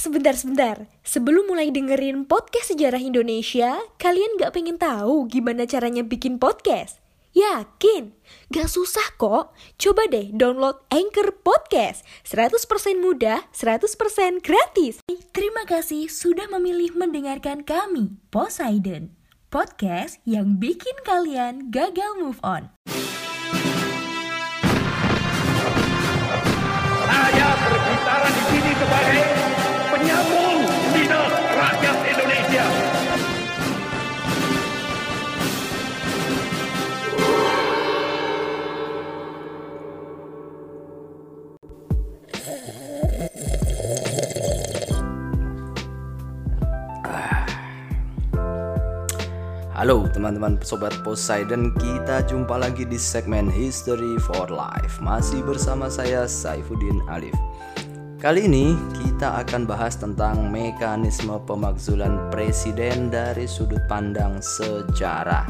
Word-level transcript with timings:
sebentar-sebentar. 0.00 0.88
Sebelum 1.04 1.52
mulai 1.52 1.68
dengerin 1.68 2.24
podcast 2.24 2.72
sejarah 2.72 2.98
Indonesia, 2.98 3.76
kalian 4.00 4.40
gak 4.40 4.56
pengen 4.56 4.80
tahu 4.80 5.28
gimana 5.28 5.68
caranya 5.68 6.00
bikin 6.00 6.40
podcast? 6.40 7.04
Yakin? 7.30 8.10
Gak 8.50 8.66
susah 8.66 9.14
kok. 9.14 9.54
Coba 9.78 10.02
deh 10.10 10.34
download 10.34 10.82
Anchor 10.90 11.30
Podcast. 11.44 12.02
100% 12.26 12.98
mudah, 12.98 13.46
100% 13.54 14.42
gratis. 14.42 14.98
Terima 15.30 15.62
kasih 15.68 16.10
sudah 16.10 16.50
memilih 16.50 16.96
mendengarkan 16.98 17.62
kami, 17.62 18.18
Poseidon. 18.34 19.14
Podcast 19.50 20.18
yang 20.26 20.58
bikin 20.58 20.94
kalian 21.06 21.70
gagal 21.70 22.18
move 22.18 22.38
on. 22.42 22.70
Teman-teman 50.20 50.60
sobat 50.60 50.92
Poseidon, 51.00 51.72
kita 51.80 52.20
jumpa 52.28 52.60
lagi 52.60 52.84
di 52.84 53.00
segmen 53.00 53.48
History 53.48 54.20
for 54.20 54.52
Life. 54.52 55.00
Masih 55.00 55.40
bersama 55.40 55.88
saya 55.88 56.28
Saifuddin 56.28 57.00
Alif. 57.08 57.32
Kali 58.20 58.44
ini 58.44 58.76
kita 59.00 59.40
akan 59.40 59.64
bahas 59.64 59.96
tentang 59.96 60.52
mekanisme 60.52 61.40
pemakzulan 61.48 62.28
presiden 62.28 63.08
dari 63.08 63.48
sudut 63.48 63.80
pandang 63.88 64.44
sejarah. 64.44 65.48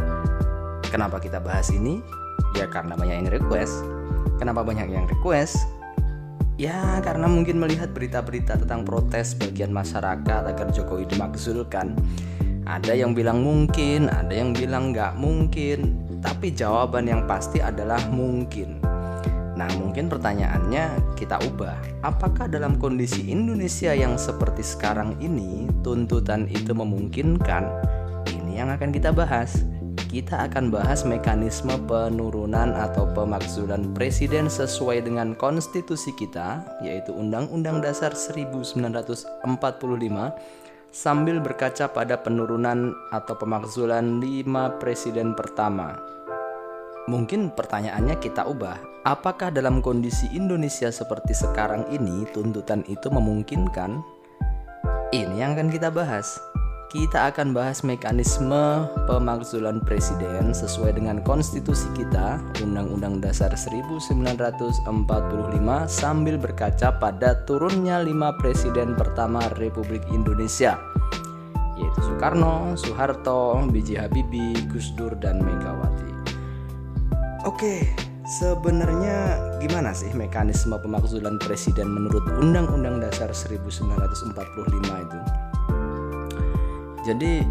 Kenapa 0.86 1.18
kita 1.18 1.42
bahas 1.42 1.74
ini? 1.74 1.98
Ya 2.54 2.70
karena 2.70 2.94
banyak 2.94 3.26
yang 3.26 3.30
request. 3.42 3.74
Kenapa 4.38 4.62
banyak 4.62 4.86
yang 4.86 5.10
request? 5.10 5.66
Ya 6.62 7.02
karena 7.02 7.26
mungkin 7.26 7.58
melihat 7.58 7.90
berita-berita 7.90 8.54
tentang 8.54 8.86
protes 8.86 9.34
bagian 9.34 9.74
masyarakat 9.74 10.46
agar 10.46 10.70
Jokowi 10.70 11.10
dimakzulkan 11.10 11.98
ada 12.70 12.94
yang 12.94 13.18
bilang 13.18 13.42
mungkin, 13.42 14.06
ada 14.06 14.30
yang 14.30 14.54
bilang 14.54 14.94
nggak 14.94 15.18
mungkin, 15.18 15.98
tapi 16.22 16.54
jawaban 16.54 17.10
yang 17.10 17.26
pasti 17.26 17.58
adalah 17.58 17.98
mungkin. 18.14 18.78
Nah, 19.58 19.66
mungkin 19.74 20.06
pertanyaannya 20.06 21.18
kita 21.18 21.42
ubah. 21.50 21.74
Apakah 22.06 22.46
dalam 22.46 22.78
kondisi 22.78 23.26
Indonesia 23.26 23.90
yang 23.90 24.14
seperti 24.14 24.62
sekarang 24.62 25.18
ini, 25.18 25.66
tuntutan 25.82 26.46
itu 26.46 26.70
memungkinkan? 26.70 27.66
Ini 28.30 28.62
yang 28.62 28.70
akan 28.70 28.94
kita 28.94 29.10
bahas. 29.10 29.66
Kita 30.06 30.46
akan 30.46 30.70
bahas 30.70 31.02
mekanisme 31.06 31.74
penurunan 31.86 32.74
atau 32.74 33.06
pemakzulan 33.14 33.94
presiden 33.94 34.46
sesuai 34.46 35.06
dengan 35.06 35.34
konstitusi 35.38 36.14
kita, 36.14 36.62
yaitu 36.82 37.14
Undang-Undang 37.14 37.82
Dasar 37.82 38.14
1945 38.14 39.26
sambil 40.90 41.38
berkaca 41.38 41.90
pada 41.90 42.18
penurunan 42.18 42.94
atau 43.14 43.38
pemakzulan 43.38 44.18
lima 44.18 44.74
presiden 44.82 45.38
pertama. 45.38 45.94
Mungkin 47.06 47.54
pertanyaannya 47.54 48.18
kita 48.22 48.46
ubah, 48.46 49.06
apakah 49.06 49.50
dalam 49.50 49.80
kondisi 49.80 50.30
Indonesia 50.34 50.92
seperti 50.92 51.34
sekarang 51.34 51.88
ini 51.90 52.26
tuntutan 52.30 52.84
itu 52.86 53.08
memungkinkan? 53.10 54.02
Ini 55.10 55.34
yang 55.42 55.58
akan 55.58 55.74
kita 55.74 55.90
bahas. 55.90 56.49
Kita 56.90 57.30
akan 57.30 57.54
bahas 57.54 57.86
mekanisme 57.86 58.82
pemakzulan 59.06 59.78
presiden 59.78 60.50
sesuai 60.50 60.98
dengan 60.98 61.22
konstitusi 61.22 61.86
kita, 61.94 62.42
Undang-Undang 62.66 63.22
Dasar 63.22 63.54
1945 63.54 64.90
sambil 65.86 66.34
berkaca 66.34 66.98
pada 66.98 67.46
turunnya 67.46 68.02
lima 68.02 68.34
presiden 68.42 68.98
pertama 68.98 69.38
Republik 69.62 70.02
Indonesia, 70.10 70.82
yaitu 71.78 72.00
Soekarno, 72.10 72.74
Soeharto, 72.74 73.70
B.J. 73.70 74.10
Habibie, 74.10 74.58
Gus 74.74 74.90
Dur, 74.98 75.14
dan 75.14 75.46
Megawati. 75.46 76.10
Oke, 77.46 77.86
sebenarnya 78.42 79.38
gimana 79.62 79.94
sih 79.94 80.10
mekanisme 80.10 80.74
pemakzulan 80.82 81.38
presiden 81.38 81.86
menurut 81.86 82.26
Undang-Undang 82.42 82.98
Dasar 82.98 83.30
1945 83.30 84.34
itu? 85.06 85.39
Jadi 87.10 87.42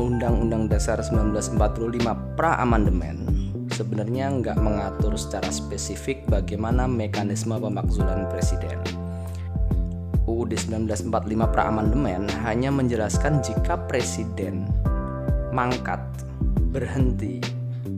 Undang-Undang 0.00 0.72
Dasar 0.72 0.96
1945 1.04 2.32
pra 2.32 2.56
amandemen 2.64 3.20
sebenarnya 3.68 4.32
nggak 4.40 4.56
mengatur 4.56 5.20
secara 5.20 5.52
spesifik 5.52 6.24
bagaimana 6.32 6.88
mekanisme 6.88 7.60
pemakzulan 7.60 8.24
presiden. 8.32 8.80
UUD 10.24 10.56
1945 10.56 11.12
pra 11.52 11.68
amandemen 11.68 12.24
hanya 12.40 12.72
menjelaskan 12.72 13.44
jika 13.44 13.76
presiden 13.84 14.64
mangkat, 15.52 16.00
berhenti, 16.72 17.44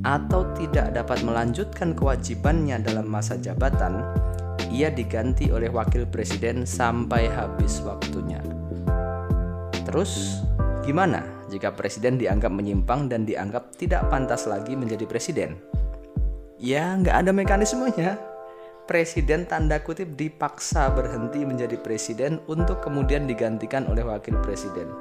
atau 0.03 0.51
tidak 0.59 0.99
dapat 0.99 1.23
melanjutkan 1.23 1.95
kewajibannya 1.95 2.83
dalam 2.83 3.07
masa 3.07 3.39
jabatan, 3.39 4.03
ia 4.67 4.91
diganti 4.91 5.55
oleh 5.55 5.71
wakil 5.71 6.11
presiden 6.11 6.67
sampai 6.67 7.31
habis 7.31 7.79
waktunya. 7.87 8.43
Terus, 9.87 10.43
gimana 10.85 11.25
jika 11.49 11.73
presiden 11.73 12.21
dianggap 12.21 12.53
menyimpang 12.53 13.09
dan 13.09 13.25
dianggap 13.25 13.73
tidak 13.75 14.07
pantas 14.13 14.45
lagi 14.45 14.77
menjadi 14.77 15.09
presiden? 15.09 15.57
Ya, 16.61 16.95
nggak 16.95 17.27
ada 17.27 17.31
mekanismenya. 17.35 18.21
Presiden 18.85 19.49
tanda 19.49 19.81
kutip 19.81 20.13
dipaksa 20.13 20.93
berhenti 20.93 21.41
menjadi 21.43 21.81
presiden 21.81 22.45
untuk 22.53 22.85
kemudian 22.85 23.25
digantikan 23.25 23.89
oleh 23.89 24.05
wakil 24.05 24.37
presiden. 24.45 24.93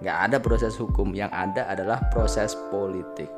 Nggak 0.00 0.18
ada 0.32 0.36
proses 0.40 0.74
hukum, 0.80 1.12
yang 1.12 1.28
ada 1.28 1.68
adalah 1.68 2.00
proses 2.08 2.56
politik. 2.72 3.28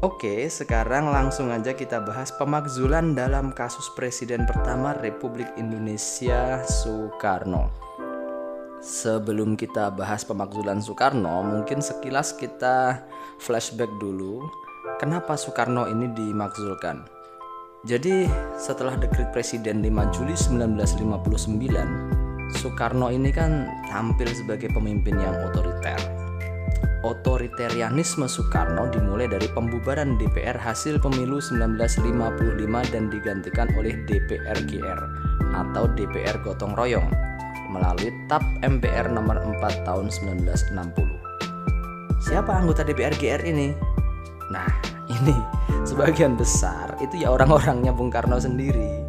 Oke, 0.00 0.48
sekarang 0.48 1.12
langsung 1.12 1.52
aja 1.52 1.76
kita 1.76 2.00
bahas 2.00 2.32
pemakzulan 2.40 3.12
dalam 3.12 3.52
kasus 3.52 3.84
presiden 3.92 4.48
pertama 4.48 4.96
Republik 4.96 5.52
Indonesia 5.60 6.64
Soekarno. 6.64 7.68
Sebelum 8.80 9.60
kita 9.60 9.92
bahas 9.92 10.24
pemakzulan 10.24 10.80
Soekarno, 10.80 11.44
mungkin 11.44 11.84
sekilas 11.84 12.32
kita 12.32 13.04
flashback 13.36 13.92
dulu. 14.00 14.40
Kenapa 14.96 15.36
Soekarno 15.36 15.84
ini 15.84 16.08
dimakzulkan? 16.16 17.04
Jadi, 17.84 18.24
setelah 18.56 18.96
dekret 18.96 19.36
presiden 19.36 19.84
5 19.84 20.16
Juli 20.16 20.32
1959, 20.32 22.56
Soekarno 22.56 23.12
ini 23.12 23.28
kan 23.28 23.68
tampil 23.92 24.32
sebagai 24.32 24.72
pemimpin 24.72 25.20
yang 25.20 25.36
otoriter. 25.52 26.00
Otoritarianisme 27.04 28.32
Soekarno 28.32 28.88
dimulai 28.88 29.28
dari 29.28 29.48
pembubaran 29.52 30.16
DPR 30.16 30.56
hasil 30.56 30.96
pemilu 31.04 31.36
1955 31.36 32.96
dan 32.96 33.12
digantikan 33.12 33.68
oleh 33.76 33.92
DPR 34.08 34.56
GR 34.64 35.00
atau 35.52 35.84
DPR 35.92 36.40
gotong 36.40 36.72
royong 36.72 37.29
melalui 37.70 38.10
TAP 38.26 38.42
MPR 38.66 39.14
nomor 39.14 39.38
4 39.38 39.86
tahun 39.86 40.10
1960. 40.10 40.74
Siapa 42.20 42.52
anggota 42.52 42.82
DPR 42.82 43.14
GR 43.14 43.46
ini? 43.46 43.70
Nah, 44.50 44.66
ini 45.22 45.38
sebagian 45.86 46.34
besar 46.34 46.98
itu 46.98 47.22
ya 47.22 47.30
orang-orangnya 47.30 47.94
Bung 47.94 48.10
Karno 48.10 48.36
sendiri. 48.36 49.08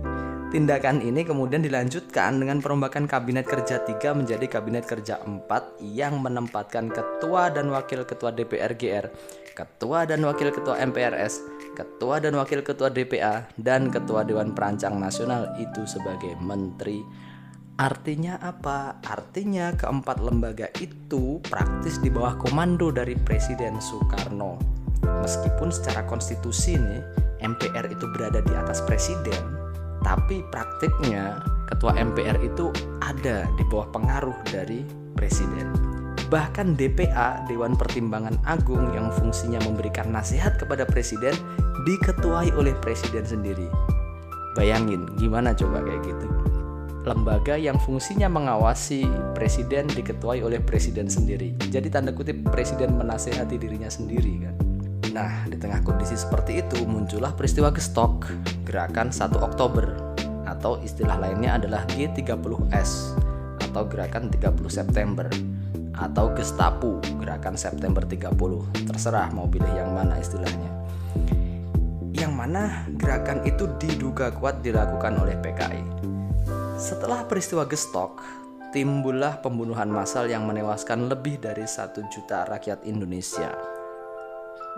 Tindakan 0.52 1.00
ini 1.00 1.24
kemudian 1.24 1.64
dilanjutkan 1.64 2.36
dengan 2.36 2.60
perombakan 2.60 3.08
Kabinet 3.08 3.48
Kerja 3.48 3.88
3 3.88 4.04
menjadi 4.20 4.52
Kabinet 4.52 4.84
Kerja 4.84 5.24
4 5.24 5.48
yang 5.80 6.20
menempatkan 6.20 6.92
Ketua 6.92 7.48
dan 7.56 7.72
Wakil 7.72 8.04
Ketua 8.04 8.36
DPR 8.36 8.76
GR, 8.76 9.08
Ketua 9.56 10.04
dan 10.04 10.20
Wakil 10.28 10.52
Ketua 10.52 10.76
MPRS, 10.84 11.40
Ketua 11.72 12.20
dan 12.20 12.36
Wakil 12.36 12.68
Ketua 12.68 12.92
DPA, 12.92 13.48
dan 13.56 13.88
Ketua 13.96 14.28
Dewan 14.28 14.52
Perancang 14.52 15.00
Nasional 15.00 15.56
itu 15.56 15.88
sebagai 15.88 16.36
Menteri 16.44 17.00
Artinya 17.82 18.38
apa? 18.38 19.02
Artinya 19.02 19.74
keempat 19.74 20.22
lembaga 20.22 20.70
itu 20.78 21.42
praktis 21.42 21.98
di 21.98 22.14
bawah 22.14 22.38
komando 22.38 22.94
dari 22.94 23.18
Presiden 23.18 23.82
Soekarno. 23.82 24.62
Meskipun 25.02 25.74
secara 25.74 26.06
konstitusi 26.06 26.78
nih 26.78 27.02
MPR 27.42 27.90
itu 27.90 28.06
berada 28.14 28.38
di 28.46 28.54
atas 28.54 28.86
presiden, 28.86 29.34
tapi 30.06 30.46
praktiknya 30.54 31.42
ketua 31.74 31.98
MPR 31.98 32.38
itu 32.46 32.70
ada 33.02 33.50
di 33.58 33.64
bawah 33.66 33.90
pengaruh 33.90 34.38
dari 34.54 34.86
presiden. 35.18 35.74
Bahkan 36.30 36.78
DPA, 36.78 37.50
Dewan 37.50 37.74
Pertimbangan 37.74 38.38
Agung 38.46 38.94
yang 38.94 39.10
fungsinya 39.10 39.58
memberikan 39.66 40.14
nasihat 40.14 40.54
kepada 40.62 40.86
presiden 40.86 41.34
diketuai 41.90 42.54
oleh 42.54 42.78
presiden 42.78 43.26
sendiri. 43.26 43.66
Bayangin 44.54 45.10
gimana 45.18 45.58
coba 45.58 45.82
kayak 45.82 46.06
gitu. 46.06 46.41
Lembaga 47.02 47.58
yang 47.58 47.82
fungsinya 47.82 48.30
mengawasi 48.30 49.10
presiden 49.34 49.90
diketuai 49.90 50.46
oleh 50.46 50.62
presiden 50.62 51.10
sendiri. 51.10 51.58
Jadi 51.74 51.90
tanda 51.90 52.14
kutip 52.14 52.46
presiden 52.54 52.94
menasehati 52.98 53.58
dirinya 53.58 53.90
sendiri 53.90 54.34
kan. 54.46 54.56
Nah, 55.12 55.44
di 55.50 55.58
tengah 55.58 55.82
kondisi 55.82 56.16
seperti 56.16 56.62
itu 56.62 56.86
muncullah 56.86 57.34
peristiwa 57.34 57.74
gestok 57.74 58.30
gerakan 58.64 59.10
1 59.10 59.42
Oktober. 59.42 60.14
Atau 60.46 60.78
istilah 60.86 61.18
lainnya 61.18 61.58
adalah 61.58 61.88
G30S 61.90 63.18
atau 63.72 63.84
gerakan 63.90 64.30
30 64.30 64.70
September. 64.70 65.28
Atau 65.92 66.34
Gestapu 66.34 66.98
gerakan 67.20 67.58
September 67.60 68.02
30 68.02 68.34
terserah 68.90 69.30
mau 69.34 69.46
pilih 69.46 69.70
yang 69.70 69.92
mana 69.94 70.18
istilahnya. 70.18 70.70
Yang 72.16 72.34
mana 72.34 72.86
gerakan 72.96 73.42
itu 73.46 73.70
diduga 73.82 74.34
kuat 74.34 74.62
dilakukan 74.66 75.18
oleh 75.22 75.38
PKI 75.42 76.11
setelah 76.82 77.30
peristiwa 77.30 77.70
Gestok, 77.70 78.18
timbullah 78.74 79.38
pembunuhan 79.38 79.86
massal 79.94 80.26
yang 80.26 80.50
menewaskan 80.50 81.06
lebih 81.06 81.38
dari 81.38 81.70
satu 81.70 82.02
juta 82.10 82.50
rakyat 82.50 82.82
Indonesia. 82.90 83.54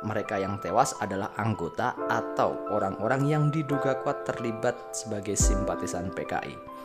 Mereka 0.03 0.35
yang 0.35 0.59
tewas 0.59 0.91
adalah 0.99 1.31
anggota 1.39 1.95
atau 2.11 2.59
orang-orang 2.75 3.23
yang 3.23 3.43
diduga 3.55 4.03
kuat 4.03 4.27
terlibat 4.27 4.75
sebagai 4.91 5.39
simpatisan 5.39 6.11
PKI. 6.11 6.75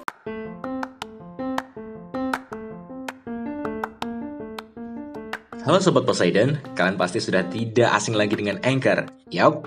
Halo 5.66 5.82
Sobat 5.82 6.06
Poseidon, 6.06 6.62
kalian 6.78 6.96
pasti 6.96 7.18
sudah 7.18 7.42
tidak 7.50 7.90
asing 7.90 8.14
lagi 8.14 8.38
dengan 8.38 8.56
Anchor. 8.62 9.04
Yap, 9.34 9.66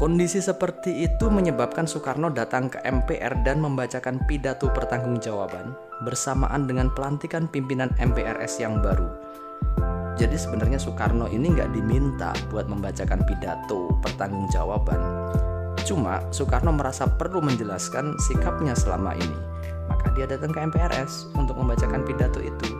Kondisi 0.00 0.40
seperti 0.40 1.04
itu 1.04 1.28
menyebabkan 1.28 1.84
Soekarno 1.84 2.32
datang 2.32 2.72
ke 2.72 2.80
MPR 2.88 3.44
dan 3.44 3.60
membacakan 3.60 4.24
pidato 4.24 4.72
pertanggungjawaban 4.72 5.76
bersamaan 6.08 6.64
dengan 6.64 6.88
pelantikan 6.96 7.44
pimpinan 7.44 7.92
MPRS 8.00 8.64
yang 8.64 8.80
baru. 8.80 9.12
Jadi 10.16 10.40
sebenarnya 10.40 10.80
Soekarno 10.80 11.28
ini 11.28 11.52
nggak 11.52 11.76
diminta 11.76 12.32
buat 12.48 12.64
membacakan 12.64 13.28
pidato 13.28 13.92
pertanggungjawaban. 14.00 15.36
Cuma 15.84 16.24
Soekarno 16.32 16.72
merasa 16.72 17.04
perlu 17.04 17.44
menjelaskan 17.44 18.16
sikapnya 18.24 18.72
selama 18.72 19.12
ini. 19.20 19.36
Maka 19.84 20.16
dia 20.16 20.24
datang 20.24 20.48
ke 20.48 20.64
MPRS 20.64 21.28
untuk 21.36 21.60
membacakan 21.60 22.08
pidato 22.08 22.40
itu. 22.40 22.79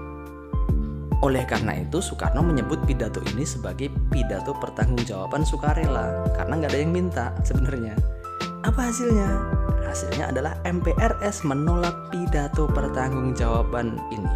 Oleh 1.21 1.45
karena 1.45 1.77
itu, 1.77 2.01
Soekarno 2.01 2.41
menyebut 2.41 2.81
pidato 2.89 3.21
ini 3.37 3.45
sebagai 3.45 3.93
pidato 4.09 4.57
pertanggungjawaban 4.57 5.45
sukarela 5.45 6.25
karena 6.33 6.53
nggak 6.57 6.73
ada 6.73 6.81
yang 6.81 6.93
minta 6.97 7.37
sebenarnya. 7.45 7.93
Apa 8.65 8.89
hasilnya? 8.89 9.29
Hasilnya 9.85 10.33
adalah 10.33 10.57
MPRS 10.65 11.45
menolak 11.45 12.09
pidato 12.09 12.65
pertanggungjawaban 12.73 14.01
ini. 14.09 14.33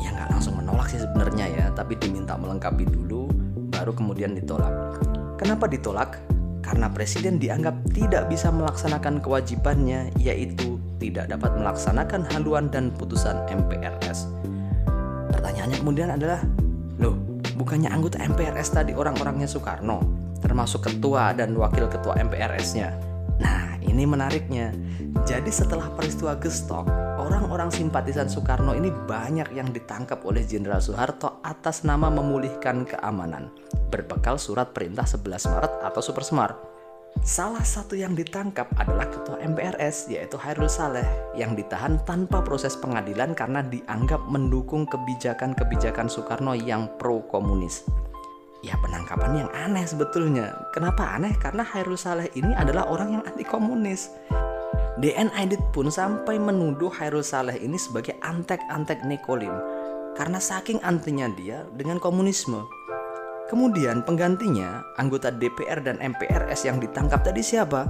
Ya 0.00 0.16
nggak 0.16 0.32
langsung 0.32 0.56
menolak 0.56 0.88
sih 0.88 0.96
sebenarnya 0.96 1.44
ya, 1.52 1.66
tapi 1.76 1.92
diminta 2.00 2.40
melengkapi 2.40 2.88
dulu, 2.88 3.28
baru 3.68 3.92
kemudian 3.92 4.32
ditolak. 4.32 4.96
Kenapa 5.36 5.68
ditolak? 5.68 6.24
Karena 6.64 6.88
presiden 6.88 7.36
dianggap 7.36 7.76
tidak 7.92 8.32
bisa 8.32 8.48
melaksanakan 8.48 9.20
kewajibannya, 9.20 10.08
yaitu 10.16 10.80
tidak 10.96 11.28
dapat 11.28 11.52
melaksanakan 11.60 12.24
haluan 12.32 12.72
dan 12.72 12.88
putusan 12.96 13.44
MPRS 13.52 14.24
Pertanyaannya 15.44 15.76
kemudian 15.76 16.08
adalah, 16.08 16.40
loh, 16.96 17.20
bukannya 17.60 17.92
anggota 17.92 18.16
MPRS 18.16 18.80
tadi 18.80 18.96
orang-orangnya 18.96 19.44
Soekarno, 19.44 20.00
termasuk 20.40 20.88
ketua 20.88 21.36
dan 21.36 21.52
wakil 21.52 21.84
ketua 21.84 22.16
MPRS-nya. 22.16 22.96
Nah, 23.44 23.76
ini 23.84 24.08
menariknya. 24.08 24.72
Jadi 25.28 25.52
setelah 25.52 25.92
peristiwa 25.92 26.32
Gestok, 26.40 26.88
orang-orang 27.20 27.68
simpatisan 27.68 28.24
Soekarno 28.24 28.72
ini 28.72 28.88
banyak 28.88 29.52
yang 29.52 29.68
ditangkap 29.68 30.24
oleh 30.24 30.48
Jenderal 30.48 30.80
Soeharto 30.80 31.44
atas 31.44 31.84
nama 31.84 32.08
memulihkan 32.08 32.88
keamanan, 32.88 33.52
berbekal 33.92 34.40
surat 34.40 34.72
perintah 34.72 35.04
11 35.04 35.44
Maret 35.44 35.72
atau 35.84 36.00
Super 36.00 36.24
Smart. 36.24 36.73
Salah 37.22 37.62
satu 37.62 37.94
yang 37.94 38.18
ditangkap 38.18 38.66
adalah 38.74 39.06
ketua 39.06 39.38
MPRS 39.38 40.10
yaitu 40.10 40.34
Hairul 40.34 40.66
Saleh 40.66 41.06
yang 41.38 41.54
ditahan 41.54 42.02
tanpa 42.02 42.42
proses 42.42 42.74
pengadilan 42.74 43.38
karena 43.38 43.62
dianggap 43.62 44.18
mendukung 44.26 44.82
kebijakan-kebijakan 44.90 46.10
Soekarno 46.10 46.58
yang 46.58 46.90
pro 46.98 47.22
komunis. 47.30 47.86
Ya 48.66 48.74
penangkapan 48.82 49.46
yang 49.46 49.50
aneh 49.54 49.86
sebetulnya. 49.86 50.50
Kenapa 50.74 51.14
aneh? 51.14 51.36
Karena 51.38 51.62
Hairul 51.62 52.00
Saleh 52.00 52.26
ini 52.34 52.50
adalah 52.56 52.90
orang 52.90 53.20
yang 53.20 53.22
anti 53.28 53.46
komunis. 53.46 54.10
DN 54.98 55.30
Aidit 55.38 55.60
pun 55.70 55.92
sampai 55.92 56.40
menuduh 56.40 56.90
Hairul 56.98 57.22
Saleh 57.22 57.60
ini 57.60 57.78
sebagai 57.78 58.18
antek-antek 58.24 59.04
Nikolim 59.06 59.52
karena 60.14 60.38
saking 60.38 60.78
antinya 60.86 61.26
dia 61.34 61.66
dengan 61.74 61.98
komunisme. 61.98 62.62
Kemudian 63.54 64.02
penggantinya, 64.02 64.82
anggota 64.98 65.30
DPR 65.30 65.78
dan 65.78 66.02
MPRS 66.02 66.66
yang 66.66 66.82
ditangkap 66.82 67.22
tadi 67.22 67.38
siapa? 67.38 67.86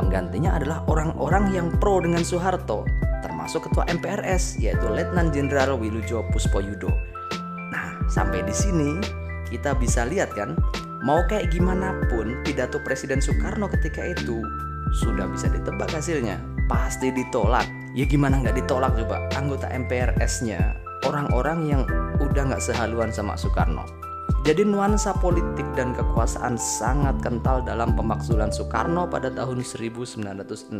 Penggantinya 0.00 0.56
adalah 0.56 0.88
orang-orang 0.88 1.52
yang 1.52 1.68
pro 1.68 2.00
dengan 2.00 2.24
Soeharto, 2.24 2.88
termasuk 3.20 3.68
ketua 3.68 3.84
MPRS 3.92 4.56
yaitu 4.56 4.88
Letnan 4.88 5.28
Jenderal 5.28 5.76
Wilujo 5.76 6.24
Puspoyudo. 6.32 6.88
Nah, 7.68 8.00
sampai 8.08 8.40
di 8.40 8.56
sini 8.56 8.96
kita 9.52 9.76
bisa 9.76 10.08
lihat 10.08 10.32
kan, 10.32 10.56
mau 11.04 11.20
kayak 11.28 11.52
gimana 11.52 11.92
pun 12.08 12.40
pidato 12.40 12.80
Presiden 12.80 13.20
Soekarno 13.20 13.68
ketika 13.68 14.16
itu 14.16 14.40
sudah 14.96 15.28
bisa 15.28 15.52
ditebak 15.52 15.92
hasilnya, 15.92 16.40
pasti 16.72 17.12
ditolak. 17.12 17.68
Ya 17.92 18.08
gimana 18.08 18.40
nggak 18.40 18.64
ditolak 18.64 18.96
coba 18.96 19.28
anggota 19.36 19.68
MPRS-nya, 19.76 20.72
orang-orang 21.04 21.68
yang 21.68 21.84
udah 22.16 22.48
nggak 22.48 22.64
sehaluan 22.64 23.12
sama 23.12 23.36
Soekarno. 23.36 24.01
Jadi 24.42 24.66
nuansa 24.66 25.14
politik 25.22 25.62
dan 25.78 25.94
kekuasaan 25.94 26.58
sangat 26.58 27.22
kental 27.22 27.62
dalam 27.62 27.94
pemakzulan 27.94 28.50
Soekarno 28.50 29.06
pada 29.06 29.30
tahun 29.30 29.62
1967. 29.62 30.74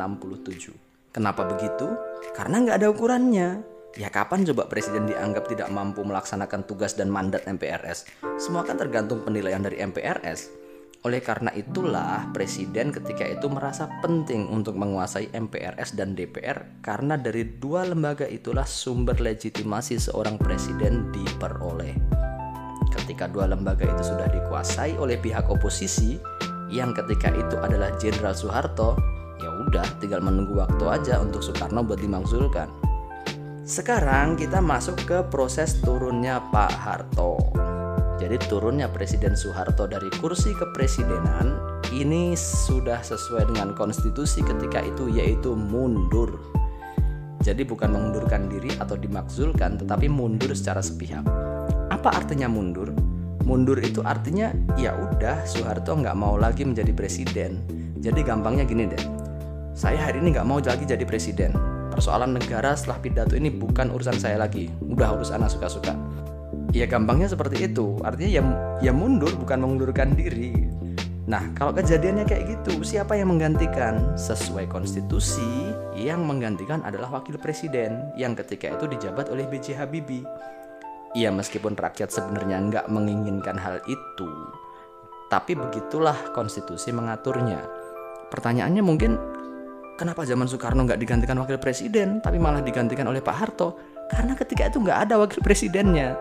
Kenapa 1.14 1.46
begitu? 1.46 1.94
Karena 2.34 2.58
nggak 2.58 2.82
ada 2.82 2.90
ukurannya. 2.90 3.62
Ya 3.94 4.10
kapan 4.10 4.42
coba 4.50 4.66
presiden 4.66 5.06
dianggap 5.06 5.46
tidak 5.46 5.70
mampu 5.70 6.02
melaksanakan 6.02 6.66
tugas 6.66 6.98
dan 6.98 7.06
mandat 7.06 7.46
MPRS? 7.46 8.10
Semua 8.34 8.66
kan 8.66 8.82
tergantung 8.82 9.22
penilaian 9.22 9.62
dari 9.62 9.78
MPRS. 9.78 10.50
Oleh 11.06 11.22
karena 11.22 11.54
itulah 11.54 12.34
presiden 12.34 12.90
ketika 12.90 13.22
itu 13.22 13.46
merasa 13.46 13.86
penting 14.02 14.50
untuk 14.50 14.74
menguasai 14.74 15.30
MPRS 15.30 15.94
dan 15.94 16.18
DPR 16.18 16.82
karena 16.82 17.14
dari 17.14 17.46
dua 17.46 17.86
lembaga 17.86 18.26
itulah 18.26 18.66
sumber 18.66 19.22
legitimasi 19.22 20.02
seorang 20.02 20.34
presiden 20.34 21.14
diperoleh. 21.14 22.31
Ketika 22.92 23.26
dua 23.28 23.48
lembaga 23.48 23.88
itu 23.88 24.12
sudah 24.12 24.28
dikuasai 24.28 25.00
oleh 25.00 25.16
pihak 25.16 25.48
oposisi 25.48 26.20
yang 26.72 26.92
ketika 26.96 27.28
itu 27.32 27.56
adalah 27.60 27.92
Jenderal 28.00 28.32
Soeharto, 28.32 28.96
ya 29.40 29.48
udah 29.68 29.84
tinggal 30.00 30.24
menunggu 30.24 30.56
waktu 30.56 30.84
aja 30.88 31.20
untuk 31.20 31.44
Soekarno 31.44 31.84
buat 31.84 32.00
dimakzulkan. 32.00 32.68
Sekarang 33.62 34.34
kita 34.34 34.58
masuk 34.58 34.98
ke 35.06 35.18
proses 35.30 35.78
turunnya 35.84 36.42
Pak 36.50 36.72
Harto. 36.72 37.38
Jadi 38.18 38.38
turunnya 38.46 38.86
Presiden 38.86 39.34
Soeharto 39.34 39.90
dari 39.90 40.06
kursi 40.18 40.54
kepresidenan 40.54 41.58
ini 41.90 42.38
sudah 42.38 43.02
sesuai 43.02 43.50
dengan 43.50 43.74
konstitusi 43.74 44.42
ketika 44.42 44.82
itu 44.82 45.10
yaitu 45.10 45.52
mundur. 45.58 46.40
Jadi 47.42 47.66
bukan 47.66 47.90
mengundurkan 47.90 48.46
diri 48.46 48.70
atau 48.78 48.94
dimakzulkan 48.94 49.82
tetapi 49.82 50.06
mundur 50.06 50.54
secara 50.54 50.78
sepihak. 50.78 51.51
Apa 52.02 52.18
artinya 52.18 52.50
mundur? 52.50 52.90
Mundur 53.46 53.78
itu 53.78 54.02
artinya 54.02 54.50
ya 54.74 54.90
udah 54.90 55.46
Soeharto 55.46 55.94
nggak 55.94 56.18
mau 56.18 56.34
lagi 56.34 56.66
menjadi 56.66 56.90
presiden. 56.90 57.62
Jadi 58.02 58.26
gampangnya 58.26 58.66
gini 58.66 58.90
deh. 58.90 58.98
Saya 59.70 60.10
hari 60.10 60.18
ini 60.18 60.34
nggak 60.34 60.42
mau 60.42 60.58
lagi 60.58 60.82
jadi 60.82 61.06
presiden. 61.06 61.54
Persoalan 61.94 62.34
negara 62.34 62.74
setelah 62.74 62.98
pidato 62.98 63.38
ini 63.38 63.54
bukan 63.54 63.94
urusan 63.94 64.18
saya 64.18 64.34
lagi. 64.34 64.66
Udah 64.82 65.14
urus 65.14 65.30
anak 65.30 65.54
suka-suka. 65.54 65.94
Ya 66.74 66.90
gampangnya 66.90 67.30
seperti 67.30 67.70
itu. 67.70 67.94
Artinya 68.02 68.30
ya 68.34 68.42
ya 68.82 68.90
mundur 68.90 69.30
bukan 69.38 69.62
mengundurkan 69.62 70.18
diri. 70.18 70.58
Nah, 71.30 71.54
kalau 71.54 71.70
kejadiannya 71.70 72.26
kayak 72.26 72.50
gitu, 72.50 72.82
siapa 72.82 73.14
yang 73.14 73.30
menggantikan? 73.30 74.18
Sesuai 74.18 74.66
konstitusi, 74.66 75.70
yang 75.94 76.26
menggantikan 76.26 76.82
adalah 76.82 77.14
wakil 77.14 77.38
presiden 77.38 78.10
yang 78.18 78.34
ketika 78.34 78.74
itu 78.74 78.90
dijabat 78.90 79.30
oleh 79.30 79.46
B.J. 79.46 79.78
Habibie. 79.78 80.26
Ya 81.12 81.28
meskipun 81.28 81.76
rakyat 81.76 82.08
sebenarnya 82.08 82.56
nggak 82.72 82.86
menginginkan 82.88 83.60
hal 83.60 83.84
itu, 83.84 84.30
tapi 85.28 85.52
begitulah 85.52 86.16
konstitusi 86.32 86.88
mengaturnya. 86.88 87.60
Pertanyaannya 88.32 88.80
mungkin 88.80 89.20
kenapa 90.00 90.24
zaman 90.24 90.48
Soekarno 90.48 90.88
nggak 90.88 90.96
digantikan 90.96 91.36
wakil 91.36 91.60
presiden, 91.60 92.24
tapi 92.24 92.40
malah 92.40 92.64
digantikan 92.64 93.04
oleh 93.12 93.20
Pak 93.20 93.36
Harto? 93.36 93.76
Karena 94.08 94.32
ketika 94.32 94.72
itu 94.72 94.80
nggak 94.80 94.98
ada 95.08 95.20
wakil 95.20 95.44
presidennya. 95.44 96.16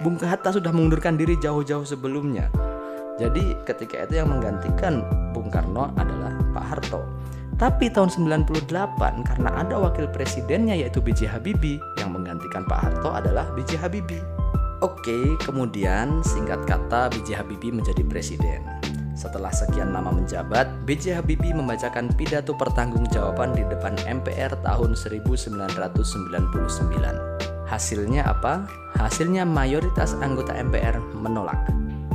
Bung 0.00 0.16
Hatta 0.16 0.56
sudah 0.56 0.72
mengundurkan 0.72 1.20
diri 1.20 1.36
jauh-jauh 1.36 1.84
sebelumnya. 1.84 2.48
Jadi 3.20 3.52
ketika 3.68 4.08
itu 4.08 4.24
yang 4.24 4.32
menggantikan 4.32 5.04
Bung 5.36 5.52
Karno 5.52 5.92
adalah 5.92 6.32
Pak 6.56 6.64
Harto. 6.64 7.04
Tapi 7.60 7.92
tahun 7.92 8.08
98 8.08 8.48
karena 9.28 9.50
ada 9.60 9.76
wakil 9.76 10.08
presidennya 10.08 10.72
yaitu 10.72 11.04
B.J. 11.04 11.28
Habibie 11.28 11.76
yang 12.00 12.16
menggantikan 12.16 12.64
Pak 12.64 12.80
Harto 12.80 13.12
adalah 13.12 13.52
B.J. 13.52 13.76
Habibie. 13.76 14.24
Oke, 14.80 15.36
kemudian 15.44 16.24
singkat 16.24 16.64
kata 16.64 17.12
B.J. 17.12 17.36
Habibie 17.36 17.68
menjadi 17.68 18.00
presiden. 18.08 18.64
Setelah 19.12 19.52
sekian 19.52 19.92
lama 19.92 20.16
menjabat, 20.16 20.64
B.J. 20.88 21.20
Habibie 21.20 21.52
membacakan 21.52 22.08
pidato 22.16 22.56
pertanggungjawaban 22.56 23.52
di 23.52 23.60
depan 23.68 24.00
MPR 24.08 24.56
tahun 24.64 24.96
1999. 24.96 25.68
Hasilnya 27.68 28.24
apa? 28.24 28.64
Hasilnya 28.96 29.44
mayoritas 29.44 30.16
anggota 30.24 30.56
MPR 30.56 30.96
menolak. 31.12 31.60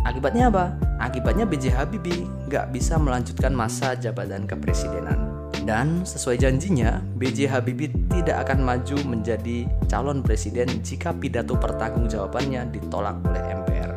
Akibatnya 0.06 0.50
apa? 0.50 0.74
Akibatnya 0.98 1.46
B.J. 1.46 1.78
Habibie 1.78 2.26
nggak 2.50 2.74
bisa 2.74 2.98
melanjutkan 2.98 3.54
masa 3.54 3.94
jabatan 3.94 4.50
kepresidenan. 4.50 5.25
Dan 5.66 6.06
sesuai 6.06 6.38
janjinya, 6.38 7.02
B.J. 7.18 7.50
Habibie 7.50 7.90
tidak 8.14 8.46
akan 8.46 8.62
maju 8.62 9.02
menjadi 9.02 9.66
calon 9.90 10.22
presiden 10.22 10.70
jika 10.86 11.10
pidato 11.10 11.58
pertanggungjawabannya 11.58 12.70
ditolak 12.70 13.18
oleh 13.26 13.42
MPR. 13.42 13.92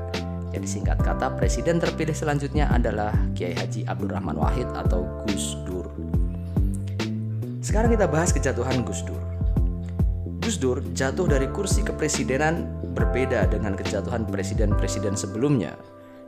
Jadi 0.48 0.64
singkat 0.64 0.96
kata, 1.04 1.36
presiden 1.36 1.76
terpilih 1.76 2.16
selanjutnya 2.16 2.72
adalah 2.72 3.12
Kiai 3.36 3.52
Haji 3.52 3.84
Abdurrahman 3.84 4.40
Wahid 4.40 4.64
atau 4.72 5.04
Gus 5.28 5.60
Dur. 5.68 5.84
Sekarang 7.60 7.92
kita 7.92 8.08
bahas 8.08 8.32
kejatuhan 8.32 8.80
Gus 8.88 9.04
Dur. 9.04 9.20
Gus 10.40 10.56
Dur 10.56 10.80
jatuh 10.96 11.28
dari 11.28 11.52
kursi 11.52 11.84
kepresidenan 11.84 12.64
berbeda 12.96 13.44
dengan 13.52 13.76
kejatuhan 13.76 14.24
presiden-presiden 14.24 15.20
sebelumnya. 15.20 15.76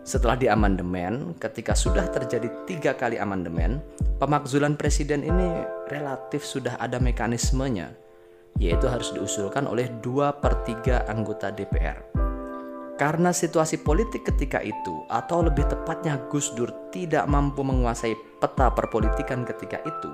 Setelah 0.01 0.41
diamandemen, 0.41 1.37
ketika 1.37 1.77
sudah 1.77 2.09
terjadi 2.09 2.49
tiga 2.65 2.97
kali 2.97 3.21
amandemen, 3.21 3.85
pemakzulan 4.17 4.73
presiden 4.73 5.21
ini 5.21 5.61
relatif 5.93 6.41
sudah 6.41 6.81
ada 6.81 6.97
mekanismenya, 6.97 7.93
yaitu 8.57 8.89
harus 8.89 9.13
diusulkan 9.13 9.69
oleh 9.69 9.93
dua 10.01 10.33
per 10.33 10.65
3 10.65 11.05
anggota 11.05 11.53
DPR. 11.53 12.01
Karena 12.97 13.33
situasi 13.33 13.81
politik 13.81 14.25
ketika 14.29 14.61
itu, 14.61 15.05
atau 15.09 15.45
lebih 15.45 15.69
tepatnya 15.69 16.21
Gus 16.29 16.53
Dur 16.53 16.69
tidak 16.93 17.25
mampu 17.29 17.61
menguasai 17.65 18.13
peta 18.41 18.73
perpolitikan 18.73 19.45
ketika 19.45 19.81
itu, 19.85 20.13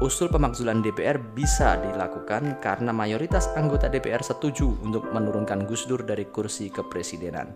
usul 0.00 0.28
pemakzulan 0.28 0.80
DPR 0.84 1.16
bisa 1.20 1.76
dilakukan 1.80 2.60
karena 2.60 2.92
mayoritas 2.92 3.48
anggota 3.56 3.88
DPR 3.88 4.20
setuju 4.20 4.76
untuk 4.84 5.08
menurunkan 5.12 5.64
Gus 5.64 5.84
Dur 5.88 6.04
dari 6.04 6.28
kursi 6.28 6.68
kepresidenan. 6.72 7.52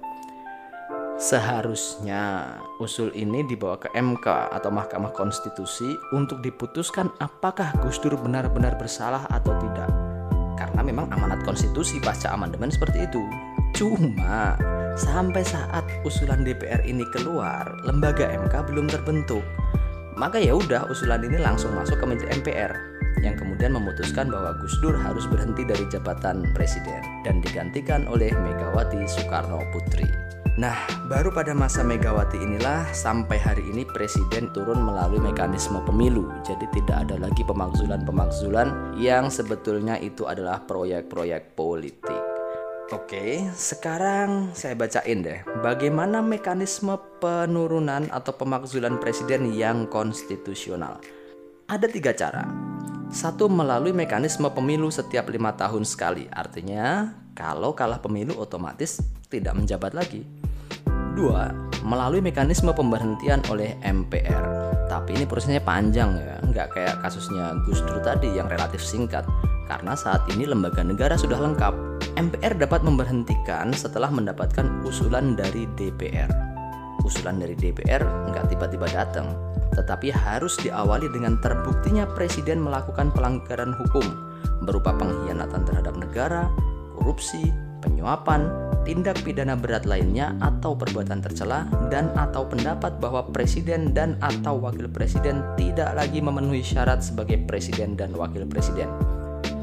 Seharusnya 1.20 2.56
usul 2.80 3.12
ini 3.12 3.44
dibawa 3.44 3.76
ke 3.76 3.92
MK 3.92 4.56
atau 4.56 4.72
Mahkamah 4.72 5.12
Konstitusi 5.12 5.92
untuk 6.16 6.40
diputuskan 6.40 7.12
apakah 7.20 7.76
Gus 7.84 8.00
Dur 8.00 8.16
benar-benar 8.16 8.80
bersalah 8.80 9.28
atau 9.28 9.52
tidak. 9.60 9.92
Karena 10.56 10.80
memang 10.80 11.12
amanat 11.12 11.44
konstitusi 11.44 12.00
pasca 12.00 12.32
amandemen 12.32 12.72
seperti 12.72 13.04
itu. 13.04 13.20
Cuma 13.76 14.56
sampai 14.96 15.44
saat 15.44 15.84
usulan 16.08 16.40
DPR 16.40 16.80
ini 16.88 17.04
keluar, 17.12 17.68
lembaga 17.84 18.24
MK 18.24 18.72
belum 18.72 18.88
terbentuk. 18.88 19.44
Maka 20.16 20.40
ya 20.40 20.56
udah 20.56 20.88
usulan 20.88 21.20
ini 21.20 21.36
langsung 21.36 21.76
masuk 21.76 22.00
ke 22.00 22.06
meja 22.16 22.32
MPR 22.32 22.72
yang 23.20 23.36
kemudian 23.36 23.76
memutuskan 23.76 24.32
bahwa 24.32 24.56
Gus 24.56 24.72
Dur 24.80 24.96
harus 24.96 25.28
berhenti 25.28 25.68
dari 25.68 25.84
jabatan 25.92 26.48
presiden 26.56 27.04
dan 27.28 27.44
digantikan 27.44 28.08
oleh 28.08 28.32
Megawati 28.32 29.04
Soekarno 29.04 29.60
Putri. 29.68 30.29
Nah, 30.58 30.74
baru 31.06 31.30
pada 31.30 31.54
masa 31.54 31.86
Megawati 31.86 32.42
inilah 32.42 32.90
sampai 32.90 33.38
hari 33.38 33.62
ini 33.70 33.86
presiden 33.86 34.50
turun 34.50 34.82
melalui 34.82 35.22
mekanisme 35.22 35.78
pemilu. 35.86 36.26
Jadi 36.42 36.66
tidak 36.74 37.06
ada 37.06 37.22
lagi 37.22 37.46
pemakzulan-pemakzulan 37.46 38.98
yang 38.98 39.30
sebetulnya 39.30 39.94
itu 40.02 40.26
adalah 40.26 40.58
proyek-proyek 40.66 41.54
politik. 41.54 42.22
Oke, 42.90 43.46
sekarang 43.54 44.50
saya 44.50 44.74
bacain 44.74 45.22
deh 45.22 45.46
bagaimana 45.62 46.18
mekanisme 46.18 46.98
penurunan 47.22 48.10
atau 48.10 48.34
pemakzulan 48.34 48.98
presiden 48.98 49.54
yang 49.54 49.86
konstitusional. 49.86 50.98
Ada 51.70 51.86
tiga 51.86 52.10
cara. 52.10 52.42
Satu 53.14 53.46
melalui 53.46 53.94
mekanisme 53.94 54.50
pemilu 54.50 54.90
setiap 54.90 55.30
lima 55.30 55.54
tahun 55.54 55.86
sekali. 55.86 56.26
Artinya, 56.34 57.14
kalau 57.40 57.72
kalah 57.72 57.96
pemilu 58.04 58.36
otomatis 58.36 59.00
tidak 59.32 59.56
menjabat 59.56 59.96
lagi. 59.96 60.28
Dua, 61.16 61.48
melalui 61.80 62.20
mekanisme 62.20 62.68
pemberhentian 62.76 63.40
oleh 63.48 63.80
MPR. 63.80 64.44
Tapi 64.92 65.16
ini 65.16 65.24
prosesnya 65.24 65.64
panjang 65.64 66.20
ya, 66.20 66.36
nggak 66.44 66.76
kayak 66.76 67.00
kasusnya 67.00 67.56
Gus 67.64 67.80
Dur 67.88 68.04
tadi 68.04 68.28
yang 68.36 68.44
relatif 68.52 68.84
singkat. 68.84 69.24
Karena 69.64 69.96
saat 69.96 70.28
ini 70.36 70.44
lembaga 70.44 70.84
negara 70.84 71.16
sudah 71.16 71.40
lengkap. 71.40 71.72
MPR 72.20 72.60
dapat 72.60 72.84
memberhentikan 72.84 73.72
setelah 73.72 74.12
mendapatkan 74.12 74.84
usulan 74.84 75.32
dari 75.38 75.64
DPR. 75.78 76.28
Usulan 77.00 77.40
dari 77.40 77.56
DPR 77.56 78.04
nggak 78.28 78.52
tiba-tiba 78.52 78.84
datang, 78.92 79.32
tetapi 79.72 80.12
harus 80.12 80.60
diawali 80.60 81.08
dengan 81.08 81.40
terbuktinya 81.40 82.04
presiden 82.12 82.60
melakukan 82.60 83.08
pelanggaran 83.14 83.72
hukum 83.72 84.04
berupa 84.60 84.92
pengkhianatan 84.92 85.64
terhadap 85.64 85.96
negara, 85.96 86.50
korupsi, 87.00 87.48
penyuapan, 87.80 88.46
tindak 88.84 89.24
pidana 89.24 89.56
berat 89.56 89.88
lainnya 89.88 90.36
atau 90.44 90.76
perbuatan 90.76 91.24
tercela 91.24 91.64
dan 91.88 92.12
atau 92.12 92.44
pendapat 92.44 93.00
bahwa 93.00 93.24
presiden 93.32 93.96
dan 93.96 94.20
atau 94.20 94.60
wakil 94.60 94.86
presiden 94.92 95.40
tidak 95.56 95.96
lagi 95.96 96.20
memenuhi 96.20 96.60
syarat 96.60 97.00
sebagai 97.00 97.40
presiden 97.48 97.96
dan 97.96 98.12
wakil 98.12 98.44
presiden. 98.44 98.88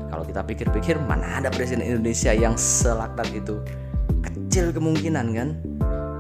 Kalau 0.10 0.24
kita 0.26 0.42
pikir-pikir 0.42 0.98
mana 0.98 1.38
ada 1.38 1.50
presiden 1.54 1.86
Indonesia 1.86 2.34
yang 2.34 2.58
selaknat 2.58 3.30
itu? 3.30 3.62
Kecil 4.26 4.74
kemungkinan 4.74 5.28
kan? 5.38 5.50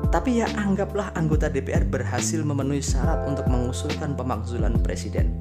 Tapi 0.07 0.39
ya 0.39 0.47
anggaplah 0.55 1.11
anggota 1.19 1.51
DPR 1.51 1.83
berhasil 1.83 2.39
memenuhi 2.39 2.79
syarat 2.79 3.27
untuk 3.27 3.43
mengusulkan 3.51 4.15
pemakzulan 4.15 4.79
presiden. 4.79 5.35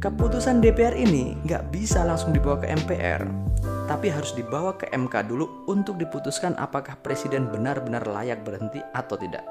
Keputusan 0.00 0.64
DPR 0.64 0.96
ini 0.96 1.36
nggak 1.44 1.76
bisa 1.76 2.00
langsung 2.08 2.32
dibawa 2.32 2.56
ke 2.56 2.72
MPR, 2.72 3.20
tapi 3.84 4.08
harus 4.08 4.32
dibawa 4.32 4.72
ke 4.72 4.88
MK 4.96 5.28
dulu 5.28 5.68
untuk 5.68 6.00
diputuskan 6.00 6.56
apakah 6.56 6.96
presiden 7.04 7.52
benar-benar 7.52 8.08
layak 8.08 8.40
berhenti 8.40 8.80
atau 8.96 9.20
tidak. 9.20 9.44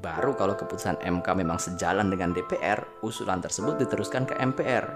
Baru 0.00 0.32
kalau 0.40 0.56
keputusan 0.56 1.04
MK 1.04 1.26
memang 1.36 1.60
sejalan 1.60 2.08
dengan 2.08 2.32
DPR, 2.32 2.80
usulan 3.04 3.44
tersebut 3.44 3.76
diteruskan 3.76 4.24
ke 4.24 4.40
MPR. 4.40 4.88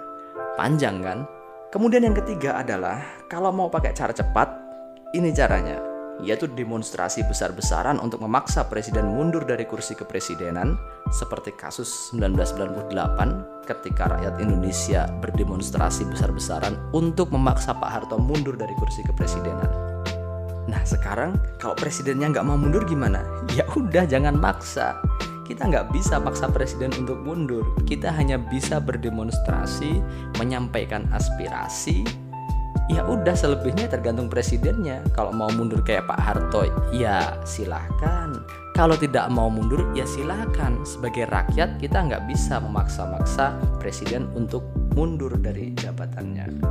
Panjang 0.57 1.05
kan? 1.05 1.29
Kemudian 1.69 2.09
yang 2.09 2.17
ketiga 2.17 2.57
adalah 2.57 3.05
kalau 3.29 3.53
mau 3.53 3.69
pakai 3.69 3.93
cara 3.93 4.17
cepat, 4.17 4.57
ini 5.13 5.37
caranya 5.37 5.92
yaitu 6.23 6.47
demonstrasi 6.47 7.27
besar-besaran 7.27 7.99
untuk 7.99 8.23
memaksa 8.23 8.65
presiden 8.71 9.11
mundur 9.11 9.43
dari 9.43 9.67
kursi 9.67 9.99
kepresidenan 9.99 10.79
seperti 11.11 11.51
kasus 11.59 12.15
1998 12.15 13.67
ketika 13.67 14.09
rakyat 14.17 14.39
Indonesia 14.39 15.11
berdemonstrasi 15.19 16.07
besar-besaran 16.09 16.79
untuk 16.95 17.35
memaksa 17.35 17.75
Pak 17.75 17.91
Harto 17.91 18.17
mundur 18.17 18.55
dari 18.55 18.73
kursi 18.79 19.03
kepresidenan. 19.03 19.93
Nah 20.71 20.83
sekarang 20.87 21.35
kalau 21.59 21.75
presidennya 21.75 22.31
nggak 22.31 22.47
mau 22.47 22.57
mundur 22.57 22.87
gimana? 22.87 23.23
Ya 23.59 23.69
udah 23.69 24.09
jangan 24.09 24.39
maksa. 24.39 24.97
Kita 25.45 25.69
nggak 25.69 25.93
bisa 25.93 26.17
paksa 26.23 26.49
presiden 26.49 26.89
untuk 26.97 27.21
mundur. 27.21 27.77
Kita 27.85 28.09
hanya 28.15 28.41
bisa 28.41 28.81
berdemonstrasi, 28.81 30.01
menyampaikan 30.41 31.05
aspirasi, 31.13 32.07
ya 32.91 33.07
udah 33.07 33.35
selebihnya 33.37 33.87
tergantung 33.87 34.27
presidennya. 34.27 35.05
Kalau 35.15 35.31
mau 35.31 35.51
mundur 35.53 35.83
kayak 35.85 36.09
Pak 36.09 36.19
Harto 36.19 36.67
ya 36.91 37.37
silahkan 37.47 38.43
kalau 38.73 38.97
tidak 38.97 39.29
mau 39.29 39.53
mundur 39.53 39.85
ya 39.93 40.09
silahkan 40.09 40.81
sebagai 40.89 41.29
rakyat 41.29 41.77
kita 41.77 42.09
nggak 42.09 42.25
bisa 42.25 42.57
memaksa-maksa 42.57 43.53
presiden 43.77 44.33
untuk 44.33 44.65
mundur 44.97 45.37
dari 45.37 45.77
jabatannya. 45.77 46.65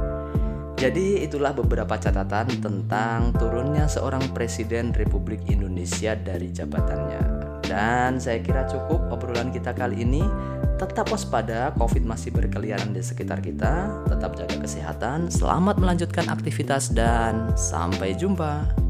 Jadi 0.82 1.22
itulah 1.22 1.54
beberapa 1.54 1.94
catatan 1.94 2.50
tentang 2.58 3.38
turunnya 3.38 3.86
seorang 3.86 4.34
presiden 4.34 4.98
Republik 4.98 5.46
Indonesia 5.46 6.18
dari 6.18 6.50
jabatannya 6.50 7.51
Dan 7.72 8.20
saya 8.20 8.44
kira 8.44 8.68
cukup 8.68 9.00
obrolan 9.16 9.48
kita 9.56 9.72
kali 9.72 10.04
ini. 10.04 10.28
Tetap 10.76 11.08
waspada, 11.08 11.72
COVID 11.80 12.04
masih 12.04 12.36
berkeliaran 12.36 12.92
di 12.92 13.00
sekitar 13.00 13.40
kita. 13.40 14.04
Tetap 14.12 14.36
jaga 14.36 14.60
kesehatan, 14.60 15.32
selamat 15.32 15.80
melanjutkan 15.80 16.28
aktivitas, 16.28 16.92
dan 16.92 17.56
sampai 17.56 18.12
jumpa. 18.12 18.81